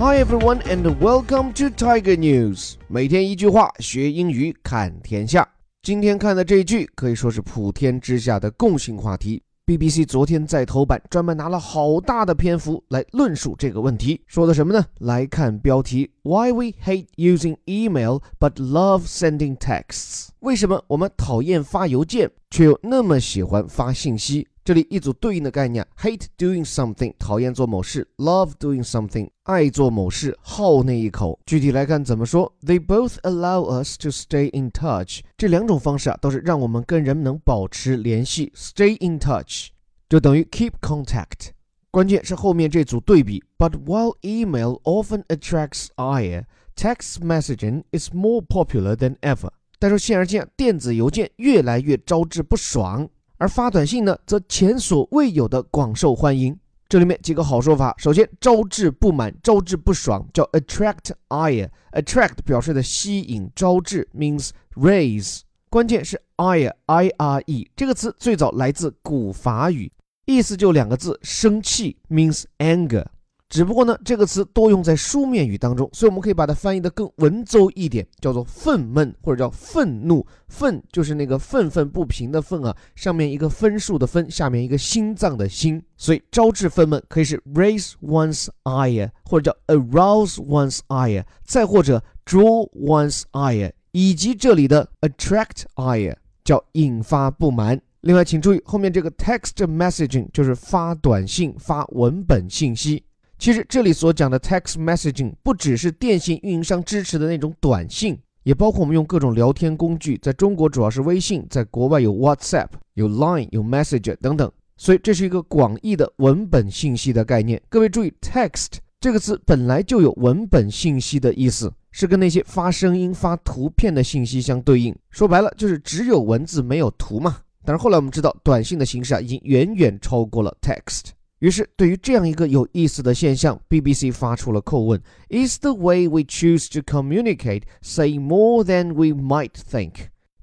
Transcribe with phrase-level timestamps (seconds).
[0.00, 2.74] Hi everyone and welcome to Tiger News。
[2.86, 5.44] 每天一句话，学英语看天下。
[5.82, 9.42] 今天看的这一句可以说是普天之下的共性话题。
[9.66, 14.86] BBC 昨天在头版专门拿了好大的篇幅来论述这个问题，说的什么呢？
[15.00, 20.28] 来看标题：Why we hate using email but love sending texts？
[20.38, 24.46] 为什么我们讨厌发邮件，却又那么喜欢发信息？
[24.67, 31.37] 这里一组对应的概念：hate doing something，讨厌做某事；love doing something，爱做某事，好那一口。
[31.45, 32.53] 具体来看怎么说？
[32.61, 35.19] They both allow us to stay in touch。
[35.37, 39.67] 这两种方式啊，都是让我们跟人们能保持联系，stay in touch
[40.07, 41.49] 就等于 keep contact。
[41.91, 49.49] 关键是后面这组对比：But while email often attracts ire，text messaging is more popular than ever。
[49.77, 53.09] 但是显而见，电子邮件越来越招致不爽。
[53.38, 56.58] 而发短信呢，则前所未有的广受欢迎。
[56.88, 61.68] 这里面几个好说法：首先，招致不满、招致不爽，叫 attract ire。
[61.92, 65.40] attract 表示的吸引、招致，means raise。
[65.70, 69.92] 关键是 ire，i r e 这个词最早来自古法语，
[70.24, 73.04] 意思就两个字：生气，means anger。
[73.48, 80.26] 只不过呢，这个词多用在书面语当中，所以我们可以把它翻译的更文绉一点，叫做愤懑或者叫愤怒。
[80.48, 97.80] 愤就是那个愤愤不平的愤啊，上面一个分数的分，下面一个心脏的心，所以招致愤懑可以是 raise one's ire，或者叫 arouse one's ire，再或者 draw one's ire，以及这里的 attract ire 叫引发不满。
[98.02, 103.02] 另外，请注意后面这个 text messaging 就是发短信、发文本信息。
[103.38, 110.18] 其实这里所讲的 text messaging 不只是电信运营商支持的那种短信，也包括我们用各种聊天工具。
[110.18, 114.50] 在中国主要是微信，在国外有 WhatsApp、有 Line、有 Messenger 等等。
[114.76, 117.62] 所以这是一个广义的文本信息的概念。
[117.68, 124.92] 各位注意，text 这个词本来就有文本信息的意思，是跟那些发声音、发图片的信息相对应。
[125.10, 127.38] 说白了就是只有文字没有图嘛。
[127.64, 131.10] 但是后来我们知道，短信的形式啊已经远远超过了 text。
[131.40, 139.92] 于是，对于这样一个有意思的现象，BBC 发出了叩问：Is the way we choose to communicate saying more than we might think？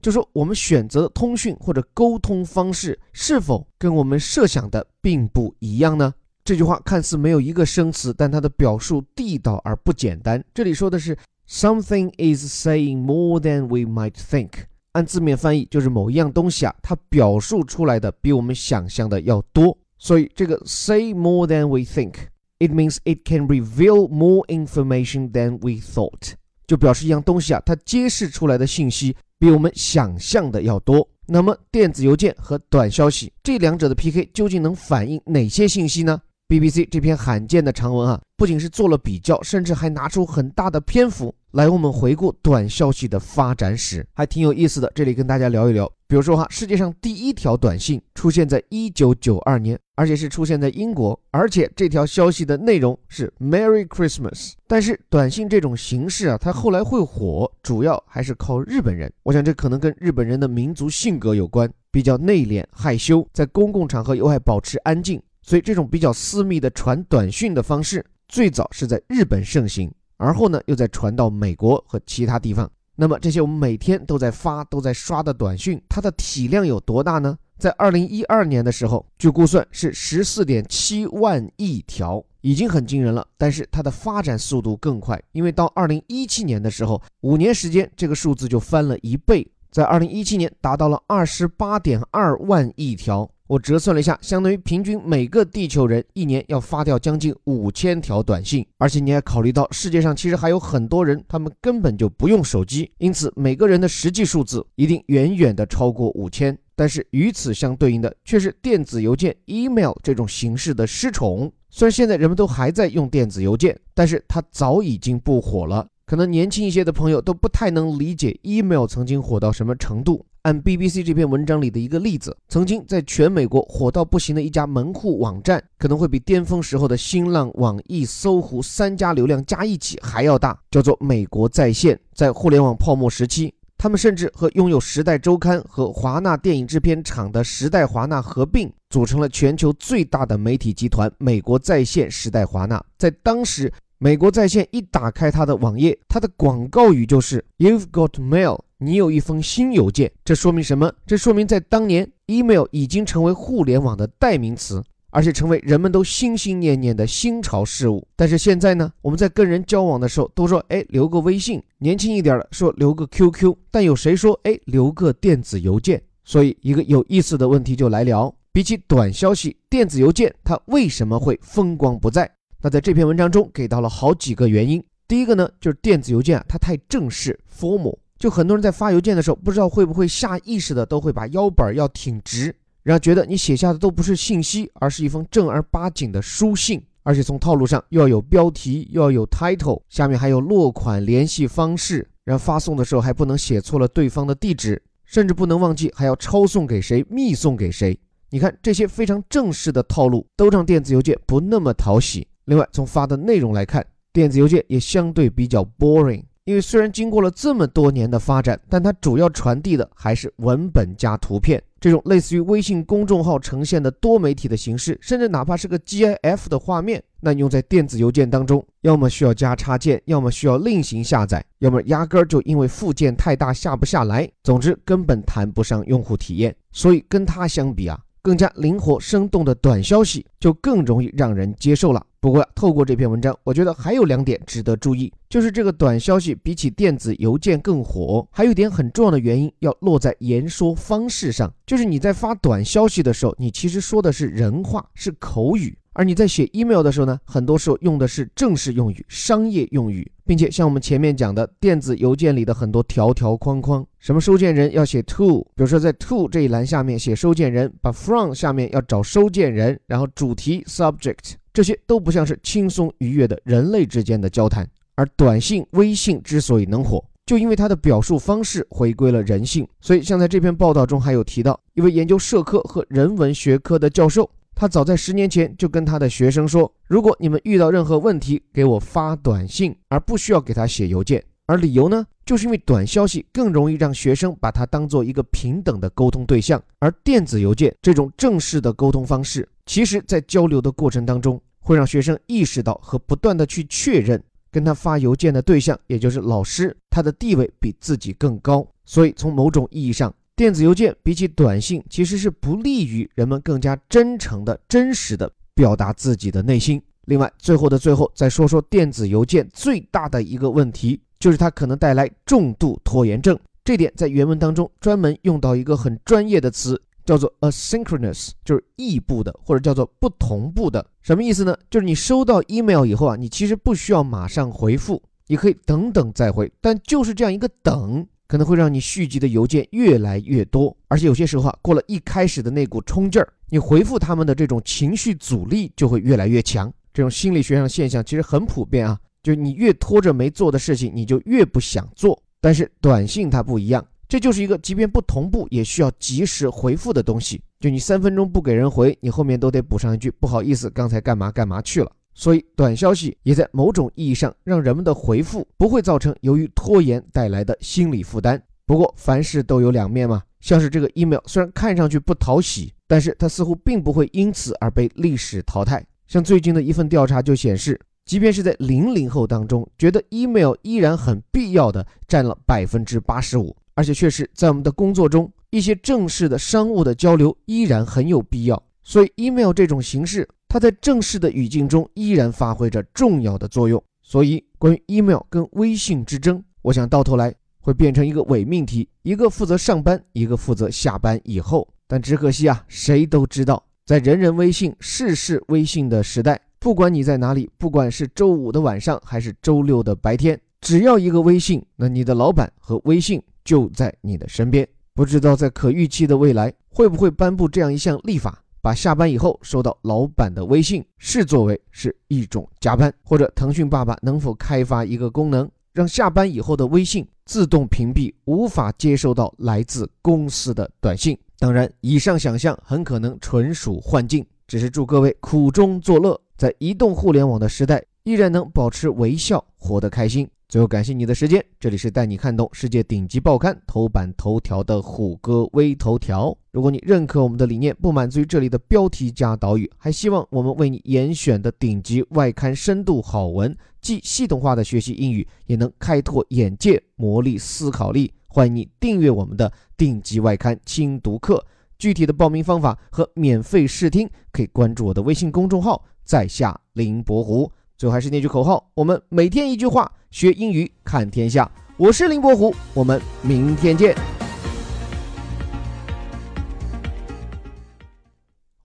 [0.00, 6.14] 就说我们选择的通讯或者沟通方式，是否跟我们设想的并不一样呢？
[6.44, 10.44] 这句话看似没有一个生词，但它的表述地道而不简单。
[10.54, 11.16] 这里说的是
[11.48, 14.50] “something is saying more than we might think”，
[14.92, 19.76] 按字面翻译就是某一样东西啊，它表述出来的比我们想象的要多。
[20.04, 26.34] 所以这个 say more than we think，it means it can reveal more information than we thought，
[26.66, 31.08] 就表示一样东西啊，它揭示出来的信息比我们想象的要多。
[31.26, 44.90] 那么电子邮件和短消息这两者的 PK 究竟能反映哪些信息呢？BBC 这篇罕见的长文啊，不仅是做了比较，甚至还拿出很大的篇幅来我们回顾短消息的发展史，还挺有意思的。
[44.94, 45.90] 这里跟大家聊一聊。
[46.06, 54.52] 比如说哈，世界上第一条短信出现在一九九二年，而且是出现在英国，而且这条消息的内容是 Merry Christmas。
[54.68, 59.12] 但是短信这种形式啊，它后来会火，主要还是靠日本人。
[59.24, 72.68] 我想这可能跟日本人的民族性格有关，比较内敛害羞，在公共场合又爱保持安静，所以这种比较私密的传短讯的方式，最早是在日本盛行，而后呢又在传到美国和其他地方。
[72.96, 77.36] 那么这些我们每天都在发、都在刷的短讯，它的体量有多大呢？
[77.58, 83.26] 在二零一二年的时候，据估算是十四点七万亿条，已经很惊人了。
[83.36, 93.28] 但是它的发展速度更快，因为到二零一七年的时候，五年时间这个数字就翻了一倍，在二零一七年达到了二十八点二万亿条。
[93.46, 106.56] 我折算了一下，相当于平均每个地球人一年要发掉将近五千条短信，而且你还考虑到世界上其实还有很多人，他们根本就不用手机，因此每个人的实际数字一定远远的超过五千。
[106.74, 111.52] 但是与此相对应的却是电子邮件 （email） 这种形式的失宠。
[111.70, 115.86] 虽然现在人们都还在用电子邮件，但是它早已经不火了。
[116.06, 120.24] 可能年轻一些的朋友都不太能理解 email 曾经火到什么程度。
[120.42, 131.98] 按 BBC 这篇文章里的一个例子，曾经在全美国火到不行的一家门户网站，可能会比巅峰时候的新浪、网易、搜狐三家流量加一起还要大，叫做美国在线。
[132.12, 142.84] 在互联网泡沫时期，他们甚至和拥有《时代周刊》和华纳电影制片厂的时代华纳合并，组成了全球最大的媒体集团——美国在线时代华纳。
[142.98, 143.72] 在当时，
[144.04, 148.60] 美国在线一打开它的网页，它的广告语就是 “You've got mail”。
[148.76, 150.92] 你有一封新邮件，这说明什么？
[151.06, 154.84] 这说明在当年，email 已经成为互联网的代名词。
[155.08, 158.06] 而且成为人们都心心念念的新潮事物。
[158.14, 166.02] 但是现在呢，我们在跟人交往的时候都说，哎，留个微信；年轻一点的说留个 QQ，但有谁说，哎，留个电子邮件？
[166.24, 172.30] 所以一个有意思的问题就来聊：比起短消息，电子邮件它为什么会风光不再？
[172.64, 174.82] 那在这篇文章中给到了好几个原因。
[175.06, 182.56] 第一个呢，就是电子邮件啊，它太正式 （formal），就很多人在发邮件的时候，不知道会不会下意识的都会把腰板要挺直。
[182.82, 197.98] 然后觉得你写下的都不是信息，而是一封正儿八经的书信，而且从套路上又要有标题，又要有 title，下面还有落款、联系方式，然后发送的时候还不能写错了对方的地址，甚至不能忘记还要抄送给谁、密送给谁。
[198.30, 202.26] 你看这些非常正式的套路，都让电子邮件不那么讨喜。
[202.46, 206.22] 另外，从发的内容来看，电子邮件也相对比较 boring。
[206.44, 226.54] 因为虽然经过了这么多年的发展，但它主要传递的还是文本加图片这种类似于微信公众号呈现的多媒体的形式，甚至哪怕是个 GIF 的画面，那用在电子邮件当中，要么需要加插件，要么需要另行下载，要么压根儿就因为附件太大下不下来，总之根本谈不上用户体验。
[226.72, 227.98] 所以跟它相比啊。
[228.20, 232.02] 更加灵活生动的短消息就更容易让人接受了。
[232.24, 245.76] 不过，透过这篇文章，我觉得还有两点值得注意，就是这个短消息比起电子邮件更火，还有一点很重要的原因要落在言说方式上，就是你在发短消息的时候，你其实说的是人话，是口语。
[245.92, 264.68] 而你在写 email 的时候呢，很多时候用的是正式用语、商业用语，并且像我们前面讲的电子邮件里的很多条条框框，什么收件人要写 to，比如说在 to 这一栏下面写收件人，把 from 下面要找收件人，然后主题 subject 这些都不像是轻松愉悦的人类之间的交谈。
[264.96, 269.66] 而短信、微信之所以能火，就因为它的表述方式回归了人性。
[269.80, 274.28] 所以像在这篇报道中还有提到，一位研究社科和人文学科的教授。
[274.56, 281.20] 他早在十年前就跟他的学生说：“如果你们遇到任何问题，给我发短信，而不需要给他写邮件。
[281.46, 298.66] 而理由呢，就是因为短消息更容易让学生把它当做一个平等的沟通对象，而电子邮件这种正式的沟通方式，其实在交流的过程当中，会让学生意识到和不断的去确认，跟他发邮件的对象，也就是老师，他的地位比自己更高。
[298.84, 306.82] 所以从某种意义上。”电子邮件比起短信，其实是不利于人们更加真诚的、真实的表达自己的内心。
[307.04, 313.38] 另外，最后的最后，再说说电子邮件最大的一个问题，就是它可能带来重度拖延症。
[313.62, 320.84] 这点在原文当中专门用到一个很专业的词，叫做 asynchronous，就是异步的，或者叫做不同步的。
[321.02, 321.56] 什么意思呢？
[321.70, 328.06] 就是你收到 email 以后啊，你其实不需要马上回复，你可以等等再回，但就是这样一个等。
[328.26, 336.72] 可能会让你续集的邮件越来越多，而且有些时候啊，过了一开始的那股冲劲儿，你回复他们的这种情绪阻力就会越来越强。
[336.94, 342.20] 这种心理学上的现象其实很普遍啊，就是你越拖着没做的事情，你就越不想做。
[342.40, 347.42] 但是短信它不一样，这就是一个即便不同步也需要及时回复的东西。
[347.58, 351.90] 就你三分钟不给人回，你后面都得补上一句不好意思，刚才干嘛干嘛去了。
[352.14, 358.40] 所以，短消息也在某种意义上让人们的回复不会造成由于拖延带来的心理负担。
[358.66, 360.22] 不过，凡事都有两面嘛。
[360.38, 365.84] 像是这个 email，虽然看上去不讨喜，但是它似乎并不会因此而被历史淘汰。
[366.06, 378.62] 像最近的一份调查就显示，即便是在零零后当中，觉得 email 依然很必要的占了百分之八十五，而且确实在我们的工作中，一些正式的商务的交流依然很有必要。
[378.82, 380.28] 所以，email 这种形式。
[380.46, 391.66] 它在正式的语境中依然发挥着重要的作用，所以关于 email 跟微信之争，我想到头来会变成一个伪命题，一个负责上班，一个负责下班以后。
[391.88, 404.66] 但只可惜啊，谁都知道，在人人微信、事事微信的时代，不管你在哪里，不管是周五的晚上还是周六的白天，只要一个微信，那你的老板和微信就在你的身边。
[404.94, 408.40] 不知道在可预期的未来，会不会颁布这样一项立法？
[408.62, 421.18] 把下班以后收到老板的微信视作为是一种加班，或者腾讯爸爸能否开发一个功能，让下班以后的微信自动屏蔽无法接收到来自公司的短信？
[421.38, 430.26] 当然，以上想象很可能纯属幻境，只是祝各位苦中作乐，在移动互联网的时代依然能保持微笑，活得开心。
[430.54, 431.44] 最后，感谢你的时间。
[431.58, 436.32] 这里是带你看懂世界顶级报刊头版头条的虎哥微头条。
[436.52, 448.14] 如果你认可我们的理念，不满足于这里的标题加导语，还希望我们为你严选的顶级外刊深度好文，既系统化的学习英语，也能开拓眼界、磨砺思考力。
[448.28, 451.44] 欢迎你订阅我们的顶级外刊精读课。
[451.78, 457.50] 具体的报名方法和免费试听，可以关注我的微信公众号“在下林伯湖”。
[457.83, 461.49] 最后还是那句口号：我们每天一句话，学英语看天下。
[461.77, 463.95] 我是林伯虎，我们明天见。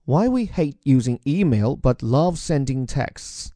[0.05, 3.51] Why we hate using email but love sending texts?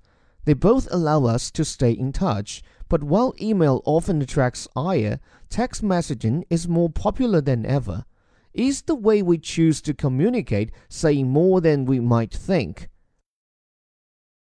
[0.45, 5.83] They both allow us to stay in touch, but while email often attracts ire, text
[5.83, 8.05] messaging is more popular than ever.
[8.53, 12.89] Is the way we choose to communicate saying more than we might think?